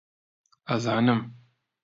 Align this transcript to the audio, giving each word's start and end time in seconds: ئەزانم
ئەزانم 0.69 1.21